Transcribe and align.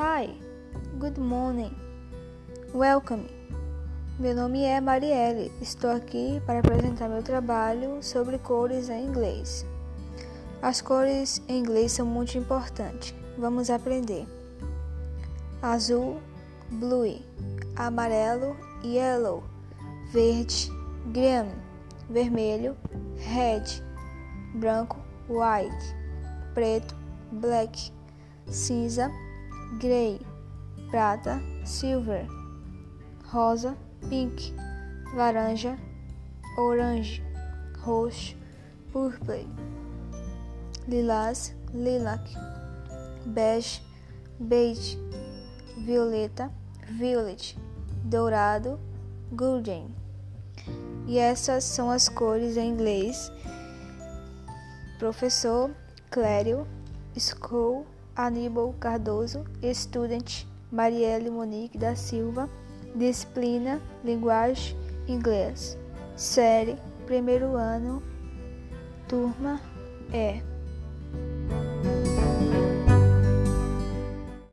Hi, 0.00 0.28
good 1.00 1.18
morning, 1.18 1.72
welcome. 2.72 3.26
Meu 4.16 4.32
nome 4.32 4.62
é 4.62 4.80
Marielle, 4.80 5.50
estou 5.60 5.90
aqui 5.90 6.40
para 6.46 6.60
apresentar 6.60 7.08
meu 7.08 7.20
trabalho 7.20 8.00
sobre 8.00 8.38
cores 8.38 8.88
em 8.88 9.06
inglês. 9.06 9.66
As 10.62 10.80
cores 10.80 11.42
em 11.48 11.58
inglês 11.58 11.90
são 11.90 12.06
muito 12.06 12.38
importantes. 12.38 13.12
Vamos 13.36 13.70
aprender. 13.70 14.24
Azul, 15.60 16.20
blue, 16.70 17.20
amarelo, 17.74 18.56
yellow, 18.84 19.42
verde, 20.12 20.70
green, 21.06 21.50
vermelho, 22.08 22.76
red, 23.16 23.64
branco, 24.54 24.96
white, 25.28 25.96
preto, 26.54 26.94
black, 27.32 27.92
cinza, 28.46 29.10
grey, 29.76 30.20
prata, 30.90 31.40
silver, 31.64 32.26
rosa, 33.26 33.76
pink, 34.08 34.54
laranja, 35.14 35.78
orange, 36.56 37.22
roxo, 37.80 38.34
purple, 38.92 39.46
lilás, 40.88 41.54
lilac, 41.74 42.34
bege, 43.26 43.82
beige, 44.40 44.98
violeta, 45.84 46.50
violet, 46.88 47.56
dourado, 48.04 48.80
golden. 49.32 49.94
E 51.06 51.18
essas 51.18 51.64
são 51.64 51.90
as 51.90 52.08
cores 52.08 52.56
em 52.56 52.70
inglês. 52.70 53.30
Professor 54.98 55.70
Clério, 56.10 56.66
School, 57.16 57.86
Aníbal 58.18 58.74
Cardoso, 58.80 59.44
Student, 59.72 60.44
Marielle 60.72 61.30
Monique 61.30 61.78
da 61.78 61.94
Silva, 61.94 62.50
Disciplina, 62.92 63.80
Linguagem, 64.04 64.76
Inglês. 65.06 65.78
Série, 66.16 66.76
primeiro 67.06 67.54
ano, 67.54 68.02
turma 69.06 69.60
E. 70.12 70.42